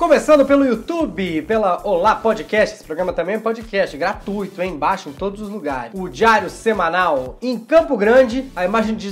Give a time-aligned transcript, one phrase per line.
[0.00, 2.74] Começando pelo YouTube, pela Olá Podcast.
[2.74, 4.74] Esse programa também é podcast, gratuito, hein?
[4.74, 5.92] Baixa em todos os lugares.
[5.94, 8.50] O Diário Semanal em Campo Grande.
[8.56, 9.10] A imagem de.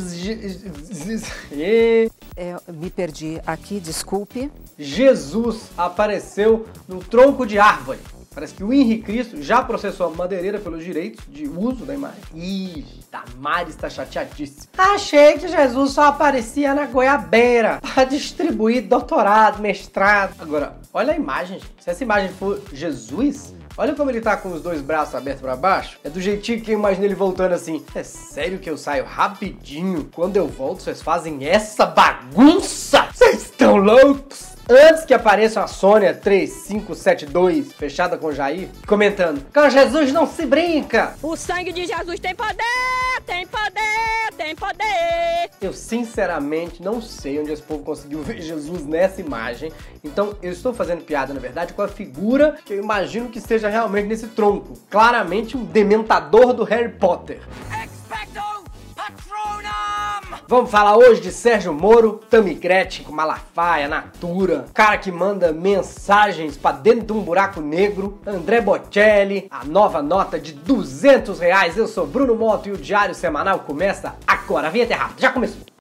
[2.35, 4.51] É, me perdi aqui, desculpe.
[4.79, 7.99] Jesus apareceu no tronco de árvore.
[8.39, 12.21] Parece que o Henrique Cristo já processou a madeireira pelos direitos de uso da imagem.
[12.37, 14.69] Ih, Damares está chateadíssima.
[14.79, 20.37] Achei que Jesus só aparecia na goiabeira para distribuir doutorado, mestrado.
[20.39, 21.73] Agora, olha a imagem, gente.
[21.81, 25.55] Se essa imagem for Jesus, Olha como ele tá com os dois braços abertos para
[25.55, 26.01] baixo.
[26.03, 27.85] É do jeitinho que eu imagino ele voltando assim.
[27.95, 30.11] É sério que eu saio rapidinho?
[30.13, 33.09] Quando eu volto, vocês fazem essa bagunça?
[33.15, 34.58] Vocês estão loucos?
[34.71, 41.15] Antes que apareça a Sônia 3572, fechada com Jair, comentando: Com Jesus não se brinca!
[41.23, 42.55] O sangue de Jesus tem poder!
[43.25, 44.37] Tem poder!
[44.37, 45.49] Tem poder!
[45.59, 49.73] Eu sinceramente não sei onde esse povo conseguiu ver Jesus nessa imagem.
[50.05, 53.71] Então eu estou fazendo piada, na verdade, com a figura que eu imagino que seja
[53.71, 54.75] realmente nesse tronco.
[54.91, 57.41] Claramente um dementador do Harry Potter.
[60.51, 66.57] Vamos falar hoje de Sérgio Moro, Tami Gretchen com Malafaia, Natura, cara que manda mensagens
[66.57, 71.77] para dentro de um buraco negro, André Bocelli, a nova nota de 200 reais.
[71.77, 74.69] Eu sou Bruno Moto e o Diário Semanal começa agora.
[74.69, 75.78] A vinheta é rápida, já começou.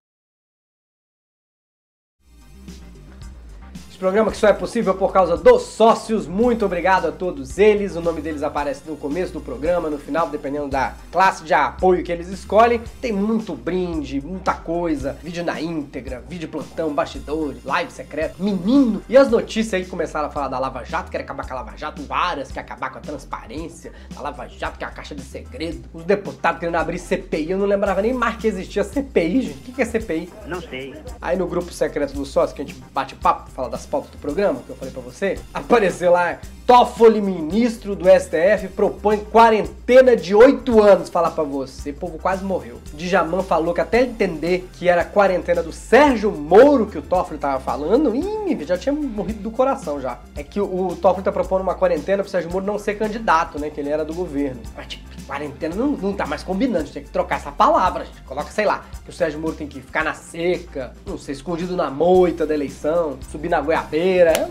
[3.97, 6.27] Esse programa que só é possível por causa dos sócios.
[6.27, 7.95] Muito obrigado a todos eles.
[7.95, 12.03] O nome deles aparece no começo do programa, no final, dependendo da classe de apoio
[12.03, 12.79] que eles escolhem.
[13.01, 19.01] Tem muito brinde, muita coisa, vídeo na íntegra, vídeo plantão, bastidores, live secreto, menino.
[19.09, 21.75] E as notícias aí começaram a falar da Lava Jato, quer acabar com a Lava
[21.75, 25.23] Jato, várias, quer acabar com a transparência, da Lava Jato, que é a caixa de
[25.23, 25.89] segredo.
[25.91, 29.71] Os deputados querendo abrir CPI, eu não lembrava nem mais que existia CPI, gente.
[29.71, 30.31] O que é CPI?
[30.45, 30.93] Não sei.
[31.19, 34.17] Aí no grupo secreto dos sócios, que a gente bate papo, fala das pautas do
[34.17, 40.35] programa, que eu falei pra você, apareceu lá, Toffoli, ministro do STF, propõe quarentena de
[40.35, 42.79] 8 anos, falar pra você, o povo quase morreu.
[42.93, 47.61] Djaman falou que até entender que era quarentena do Sérgio Moro que o Toffoli tava
[47.61, 50.19] falando, ih, já tinha morrido do coração já.
[50.35, 53.57] É que o, o Toffoli tá propondo uma quarentena pro Sérgio Moro não ser candidato,
[53.57, 54.59] né, que ele era do governo.
[54.75, 58.05] Mas, tipo, quarentena não, não tá mais combinando, a gente tem que trocar essa palavra,
[58.05, 58.21] gente.
[58.21, 61.75] Coloca, sei lá, que o Sérgio Moro tem que ficar na seca, não sei, escondido
[61.75, 64.47] na moita da eleição, subir na goiabeira, é,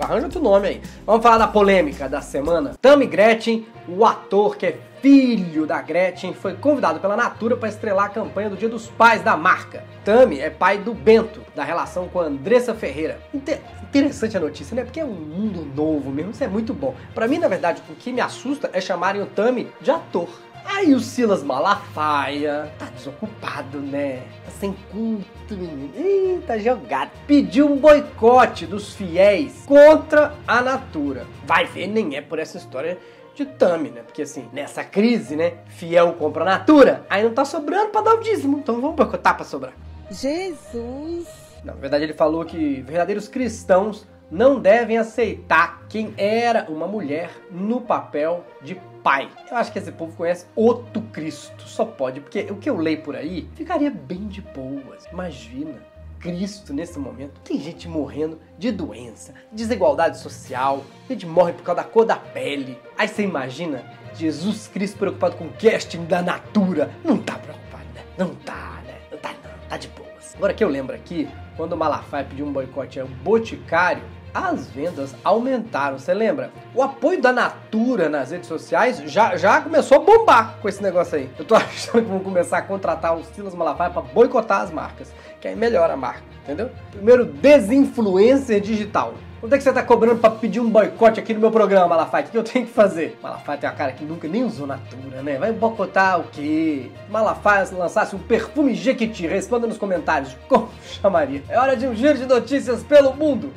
[0.00, 0.82] arranja outro nome aí.
[1.04, 2.74] Vamos falar da polêmica da semana.
[2.80, 8.06] Tammy Gretchen, o ator que é filho da Gretchen, foi convidado pela Natura para estrelar
[8.06, 9.84] a campanha do Dia dos Pais da marca.
[10.04, 13.20] Tammy é pai do Bento, da relação com a Andressa Ferreira.
[13.34, 14.84] Inter interessante a notícia, né?
[14.84, 16.94] Porque é um mundo novo mesmo, isso é muito bom.
[17.14, 20.28] Para mim, na verdade, o que me assusta é chamarem o Tammy de ator.
[20.64, 24.22] Aí o Silas Malafaia, tá desocupado, né?
[24.44, 25.92] Tá sem culto, menino.
[25.96, 27.10] Ih, tá jogado.
[27.26, 31.26] Pediu um boicote dos fiéis contra a Natura.
[31.44, 32.98] Vai ver, nem é por essa história
[33.34, 34.02] de Tami, né?
[34.02, 35.54] Porque assim, nessa crise, né?
[35.66, 38.58] Fiel compra Natura, aí não tá sobrando pra dar o dízimo.
[38.58, 39.74] Então vamos boicotar pra sobrar.
[40.10, 41.26] Jesus!
[41.64, 47.80] Na verdade, ele falou que verdadeiros cristãos não devem aceitar quem era uma mulher no
[47.82, 49.28] papel de pai.
[49.50, 53.02] Eu acho que esse povo conhece outro Cristo, só pode, porque o que eu leio
[53.02, 55.06] por aí ficaria bem de boas.
[55.12, 55.80] Imagina,
[56.22, 57.40] Cristo nesse momento.
[57.40, 62.78] Tem gente morrendo de doença, desigualdade social, gente morre por causa da cor da pele.
[62.96, 66.90] Aí você imagina Jesus Cristo preocupado com o casting da Natura.
[67.04, 68.02] Não tá preocupado, né?
[68.16, 68.94] Não tá, né?
[69.10, 70.34] Não tá não, tá de boas.
[70.36, 74.04] Agora que eu lembro aqui, quando o Malafaia pediu um boicote ao Boticário,
[74.34, 75.98] as vendas aumentaram.
[75.98, 76.50] Você lembra?
[76.74, 81.16] O apoio da Natura nas redes sociais já, já começou a bombar com esse negócio
[81.16, 81.30] aí.
[81.38, 85.12] Eu tô achando que vão começar a contratar o Silas Malafaia para boicotar as marcas,
[85.40, 86.70] que aí melhora a marca, entendeu?
[86.90, 89.14] Primeiro, desinfluencer digital.
[89.42, 92.24] Quanto é que você tá cobrando pra pedir um boicote aqui no meu programa, Malafaia?
[92.24, 93.18] O que eu tenho que fazer?
[93.20, 95.36] Malafaia tem uma cara que nunca nem usou Natura, né?
[95.36, 96.92] Vai boicotar o quê?
[97.10, 101.42] Malafaia lançasse um perfume Jequiti, responda nos comentários como chamaria.
[101.48, 103.52] É hora de um giro de notícias pelo mundo.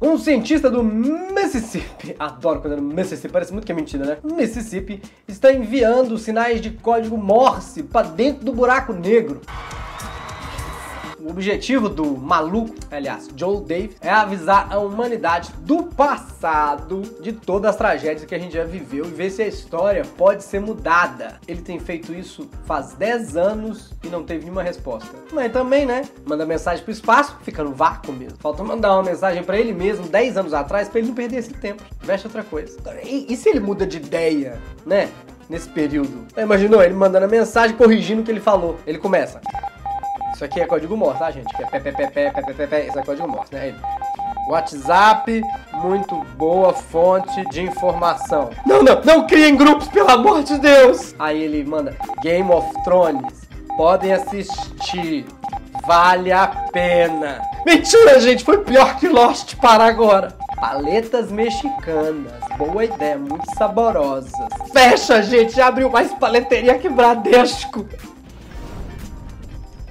[0.00, 4.18] Um cientista do Mississippi, adoro quando é Mississippi, parece muito que é mentira, né?
[4.22, 9.40] Mississippi está enviando sinais de código Morse para dentro do buraco negro.
[11.28, 17.72] O objetivo do maluco, aliás, Joe Dave, é avisar a humanidade do passado de todas
[17.72, 21.38] as tragédias que a gente já viveu e ver se a história pode ser mudada.
[21.46, 25.10] Ele tem feito isso faz 10 anos e não teve nenhuma resposta.
[25.30, 26.08] Mas também, né?
[26.24, 28.38] Manda mensagem pro espaço, fica no vácuo mesmo.
[28.38, 31.52] Falta mandar uma mensagem para ele mesmo 10 anos atrás para ele não perder esse
[31.52, 31.82] tempo.
[32.00, 32.74] Veste outra coisa.
[33.04, 35.10] E, e se ele muda de ideia, né?
[35.46, 36.26] Nesse período.
[36.38, 38.78] Imaginou ele mandando a mensagem corrigindo o que ele falou.
[38.86, 39.42] Ele começa.
[40.38, 41.52] Isso aqui é código Morse, tá, gente?
[41.52, 42.86] Que é pé.
[42.86, 43.74] Isso é código Morse, né?
[44.48, 45.42] WhatsApp,
[45.72, 48.48] muito boa fonte de informação.
[48.64, 51.12] Não, não, não criem grupos, pelo amor de Deus!
[51.18, 53.48] Aí ele manda Game of Thrones.
[53.76, 55.26] Podem assistir.
[55.84, 57.42] Vale a pena.
[57.66, 60.36] Mentira, gente, foi pior que Lost para agora.
[60.54, 62.32] Paletas mexicanas.
[62.56, 64.30] Boa ideia, muito saborosas.
[64.72, 67.84] Fecha, gente, já abriu mais paleteria que Bradesco.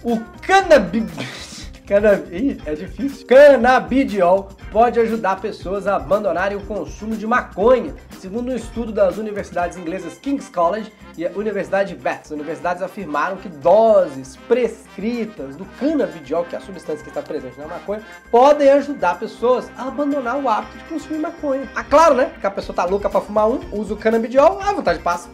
[0.07, 1.67] O cannabis.
[1.85, 2.57] Cannabis.
[2.65, 3.27] É difícil.
[3.27, 9.77] Canabidiol pode ajudar pessoas a abandonarem o consumo de maconha, segundo um estudo das universidades
[9.77, 12.25] inglesas King's College e a Universidade de Bath.
[12.25, 17.57] As universidades afirmaram que doses prescritas do canabidiol, que é a substância que está presente
[17.57, 21.69] na maconha, podem ajudar pessoas a abandonar o hábito de consumir maconha.
[21.75, 22.25] Ah, claro, né?
[22.25, 25.29] Porque a pessoa tá louca para fumar um, usa o canabidiol, a vontade passa.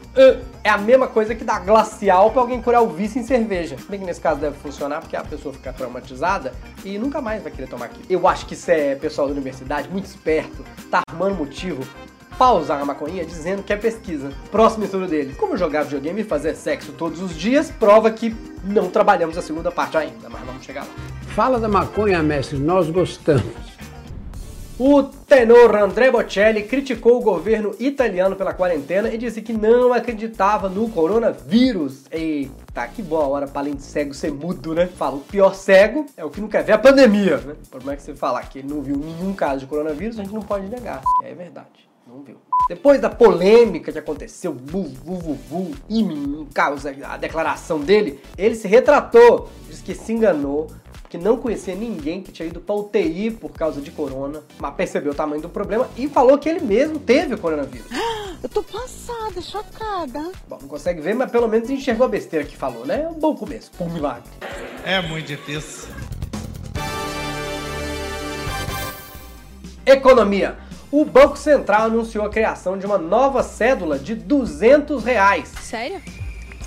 [0.63, 3.75] É a mesma coisa que dar glacial para alguém curar o vício em cerveja.
[3.89, 6.53] Bem que nesse caso deve funcionar porque a pessoa fica traumatizada
[6.85, 8.05] e nunca mais vai querer tomar aquilo.
[8.09, 11.83] Eu acho que isso é pessoal da universidade muito esperto, tá arrumando motivo
[12.37, 14.31] pausar a maconha dizendo que é pesquisa.
[14.51, 15.35] Próximo estudo dele.
[15.35, 19.71] Como jogar videogame e fazer sexo todos os dias prova que não trabalhamos a segunda
[19.71, 20.89] parte ainda, mas vamos chegar lá.
[21.35, 23.72] Fala da maconha, mestre, nós gostamos.
[24.79, 30.67] O tenor André Bocelli criticou o governo italiano pela quarentena e disse que não acreditava
[30.67, 32.05] no coronavírus.
[32.09, 34.87] Eita, que boa hora para além de cego ser mudo, né?
[34.87, 37.55] Fala, o pior cego é o que não quer ver a pandemia, né?
[37.69, 40.33] Problema é que você falar que ele não viu nenhum caso de coronavírus, a gente
[40.33, 41.87] não pode negar, é verdade.
[42.07, 42.37] Não viu.
[42.67, 48.55] Depois da polêmica que aconteceu, bu, bu, bu, bu, em causa a declaração dele, ele
[48.55, 50.67] se retratou, disse que se enganou,
[51.13, 55.11] que não conhecia ninguém que tinha ido pra UTI por causa de corona, mas percebeu
[55.11, 57.85] o tamanho do problema e falou que ele mesmo teve o coronavírus.
[58.41, 60.31] Eu tô passada, chocada.
[60.49, 63.03] Bom, não consegue ver, mas pelo menos enxergou a besteira que falou, né?
[63.03, 64.23] É um bom começo, um milagre.
[64.83, 65.87] É muito difícil.
[69.85, 70.57] Economia.
[70.91, 75.51] O Banco Central anunciou a criação de uma nova cédula de 200 reais.
[75.61, 76.01] Sério?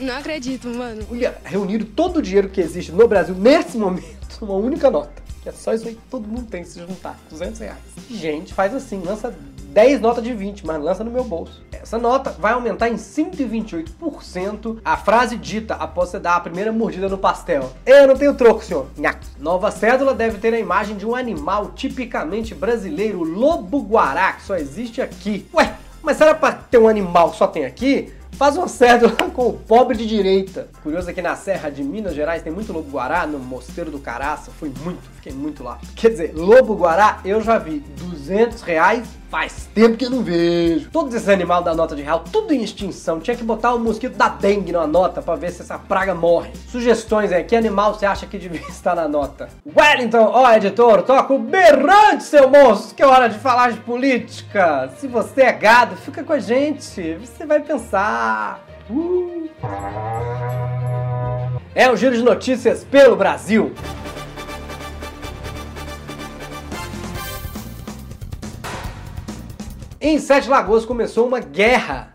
[0.01, 1.05] Não acredito, mano.
[1.11, 5.23] Olha, reuniram todo o dinheiro que existe no Brasil nesse momento numa única nota.
[5.43, 7.19] Que é só isso aí que todo mundo tem se juntar.
[7.31, 7.79] 200 reais.
[8.11, 9.33] Gente, faz assim, lança
[9.77, 11.63] 10 notas de 20, mas lança no meu bolso.
[11.71, 17.09] Essa nota vai aumentar em 128% a frase dita após você dar a primeira mordida
[17.09, 17.71] no pastel.
[17.85, 18.87] Eu não tenho troco, senhor.
[18.97, 19.27] Nhaque.
[19.39, 25.03] Nova cédula deve ter a imagem de um animal tipicamente brasileiro, lobo-guará, que só existe
[25.03, 25.47] aqui.
[25.53, 28.13] Ué, mas será pra ter um animal que só tem aqui?
[28.37, 30.69] Faz uma cédula com o pobre de direita.
[30.83, 34.51] Curioso é que na Serra de Minas Gerais tem muito lobo-guará, no Mosteiro do Caraça.
[34.51, 35.79] Fui muito, fiquei muito lá.
[35.95, 37.83] Quer dizer, lobo-guará eu já vi.
[37.97, 40.91] 200 reais faz tempo que eu não vejo.
[40.91, 43.21] Todos esses animais da nota de real, tudo em extinção.
[43.21, 46.51] Tinha que botar o mosquito da dengue na nota pra ver se essa praga morre.
[46.69, 49.49] Sugestões aí, que animal você acha que devia estar na nota?
[49.77, 54.91] Wellington, ó editor, toca o berrante, seu monstro, que é hora de falar de política.
[54.99, 57.15] Se você é gado, fica com a gente.
[57.15, 58.65] Você vai pensar.
[58.89, 59.49] Uh.
[61.75, 63.73] É um giro de notícias pelo Brasil.
[70.09, 72.13] Em Sete Lagoas começou uma guerra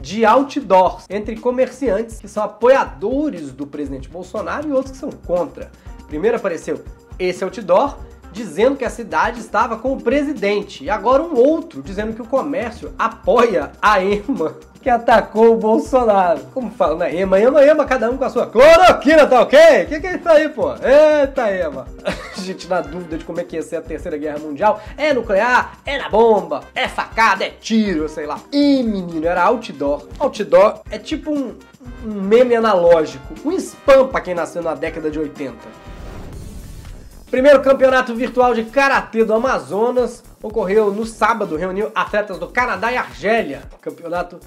[0.00, 5.72] de outdoors entre comerciantes que são apoiadores do presidente Bolsonaro e outros que são contra.
[6.06, 6.84] Primeiro apareceu
[7.18, 7.98] esse outdoor
[8.30, 12.26] dizendo que a cidade estava com o presidente e agora um outro dizendo que o
[12.26, 16.42] comércio apoia a EMA que atacou o Bolsonaro.
[16.54, 17.16] Como fala, né?
[17.16, 19.58] EMA, EMA, EMA, cada um com a sua cloroquina, tá ok?
[19.58, 20.70] O que, que é isso aí, pô?
[20.74, 21.88] Eita, EMA.
[22.46, 24.80] Gente na dúvida de como é que ia ser a terceira guerra mundial.
[24.96, 25.80] É nuclear?
[25.84, 26.62] É na bomba?
[26.76, 27.44] É facada?
[27.44, 28.08] É tiro?
[28.08, 28.38] Sei lá.
[28.52, 30.06] E, menino, era outdoor.
[30.16, 31.56] Outdoor é tipo um,
[32.04, 33.34] um meme analógico.
[33.44, 35.56] Um spam pra quem nasceu na década de 80.
[37.28, 42.96] Primeiro campeonato virtual de karatê do Amazonas ocorreu no sábado, reuniu atletas do Canadá e
[42.96, 43.64] Argélia.
[43.80, 44.38] Campeonato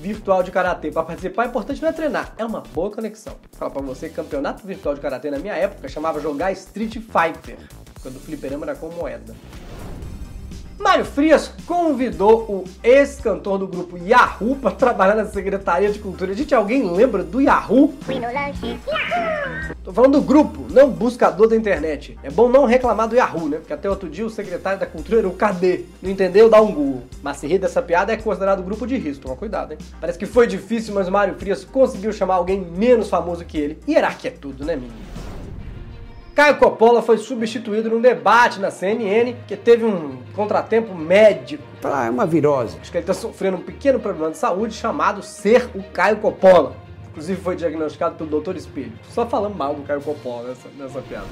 [0.00, 0.90] virtual de karatê.
[0.90, 3.36] Para participar, é importante não é treinar, é uma boa conexão.
[3.52, 7.58] Fala para você, campeonato virtual de karatê na minha época chamava jogar Street Fighter,
[8.02, 9.34] quando o fliperama era com moeda.
[10.80, 16.32] Mário Frias convidou o ex-cantor do grupo Yahoo para trabalhar na Secretaria de Cultura.
[16.32, 17.94] Gente, alguém lembra do Yahoo?
[19.84, 22.18] Tô falando do grupo, não buscador da internet.
[22.22, 23.58] É bom não reclamar do Yahoo, né?
[23.58, 25.84] Porque até outro dia o secretário da Cultura era o KD.
[26.02, 26.48] Não entendeu?
[26.48, 27.02] Dá um Google.
[27.22, 29.24] Mas se rir dessa piada é considerado grupo de risco.
[29.24, 29.78] Toma cuidado, hein?
[30.00, 33.78] Parece que foi difícil, mas Mário Frias conseguiu chamar alguém menos famoso que ele.
[33.86, 34.94] Hierarquia é tudo, né, menino?
[36.40, 41.62] Caio Coppola foi substituído num debate na CNN que teve um contratempo médico.
[41.84, 42.78] Ah, é uma virose.
[42.80, 46.74] Acho que ele está sofrendo um pequeno problema de saúde chamado ser o Caio Coppola.
[47.10, 48.92] Inclusive foi diagnosticado pelo Doutor Espelho.
[49.10, 51.26] Só falando mal do Caio Coppola nessa, nessa piada.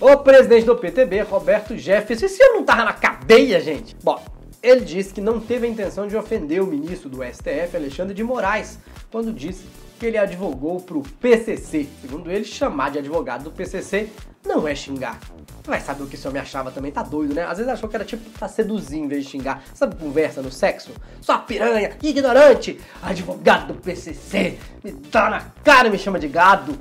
[0.00, 3.94] O presidente do PTB, Roberto Jefferson, esse ano não tava na cadeia, gente?
[4.02, 4.24] Bom,
[4.62, 8.24] ele disse que não teve a intenção de ofender o ministro do STF, Alexandre de
[8.24, 8.78] Moraes,
[9.10, 9.66] quando disse
[10.02, 11.88] que ele advogou pro PCC.
[12.00, 14.10] Segundo ele, chamar de advogado do PCC
[14.44, 15.20] não é xingar.
[15.64, 17.44] Vai saber o que esse homem achava também, tá doido, né?
[17.44, 19.62] Às vezes achou que era tipo pra seduzir em vez de xingar.
[19.72, 20.90] Sabe conversa no sexo?
[21.20, 26.76] Só piranha, ignorante, advogado do PCC, me dá na cara e me chama de gado.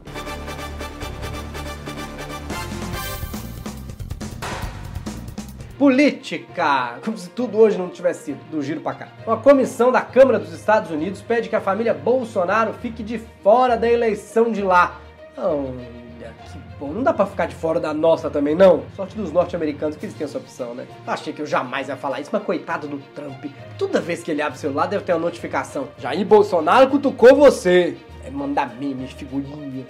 [5.81, 6.99] Política!
[7.03, 9.07] Como se tudo hoje não tivesse sido do giro pra cá.
[9.25, 13.75] Uma comissão da Câmara dos Estados Unidos pede que a família Bolsonaro fique de fora
[13.75, 15.01] da eleição de lá.
[15.35, 16.89] Olha, que bom.
[16.89, 18.83] Não dá pra ficar de fora da nossa também, não?
[18.95, 20.85] Sorte dos norte-americanos que eles têm essa opção, né?
[21.07, 23.43] Achei que eu jamais ia falar isso, mas coitado do Trump.
[23.79, 25.87] Toda vez que ele abre o celular deve ter uma notificação.
[25.97, 27.97] Jair Bolsonaro cutucou você.
[28.23, 29.87] É mandar memes, figurinhas.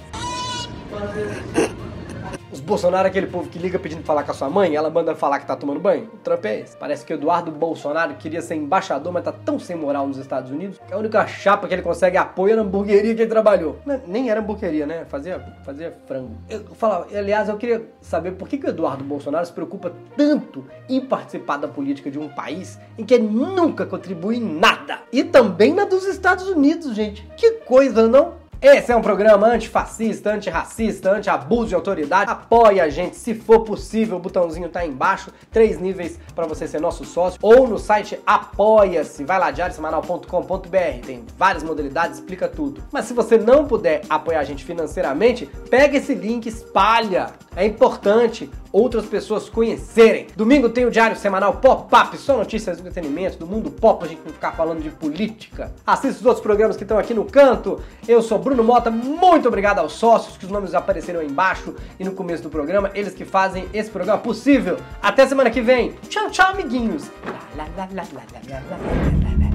[2.62, 5.16] Os Bolsonaro é aquele povo que liga pedindo falar com a sua mãe, ela manda
[5.16, 6.08] falar que tá tomando banho.
[6.14, 6.78] O Trump é esse.
[6.78, 10.52] Parece que o Eduardo Bolsonaro queria ser embaixador, mas tá tão sem moral nos Estados
[10.52, 13.80] Unidos que a única chapa que ele consegue apoio é na hamburgueria que ele trabalhou.
[14.06, 15.06] Nem era hamburgueria, né?
[15.06, 16.38] Fazia, fazia frango.
[16.48, 20.64] Eu falava, aliás, eu queria saber por que, que o Eduardo Bolsonaro se preocupa tanto
[20.88, 25.00] em participar da política de um país em que ele nunca contribui em nada.
[25.12, 27.28] E também na dos Estados Unidos, gente.
[27.36, 28.41] Que coisa, não?
[28.62, 32.30] Esse é um programa antifascista, antirracista, anti-abuso de autoridade.
[32.30, 35.32] Apoie a gente, se for possível, o botãozinho tá aí embaixo.
[35.50, 37.40] Três níveis para você ser nosso sócio.
[37.42, 39.24] Ou no site Apoia-se.
[39.24, 40.68] Vai lá, diariosemanal.com.br.
[41.04, 42.84] Tem várias modalidades, explica tudo.
[42.92, 47.32] Mas se você não puder apoiar a gente financeiramente, pega esse link, espalha.
[47.56, 50.28] É importante outras pessoas conhecerem.
[50.36, 54.22] Domingo tem o Diário Semanal Pop-Up, só notícias do entretenimento, do mundo pop, a gente
[54.26, 55.74] não ficar falando de política.
[55.86, 57.82] Assista os outros programas que estão aqui no canto.
[58.08, 62.04] Eu sou Bruno Mota, muito obrigado aos sócios, que os nomes apareceram aí embaixo e
[62.04, 64.78] no começo do programa, eles que fazem esse programa possível.
[65.02, 65.94] Até semana que vem.
[66.10, 67.10] Tchau, tchau, amiguinhos.
[67.56, 69.51] Lá, lá, lá,